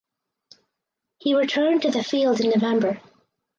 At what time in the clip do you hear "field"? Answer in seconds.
2.03-2.39